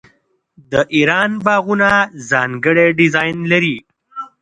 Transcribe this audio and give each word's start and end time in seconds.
د 0.71 0.73
ایران 0.95 1.31
باغونه 1.45 1.89
ځانګړی 2.29 2.87
ډیزاین 2.99 3.37
لري. 3.51 3.77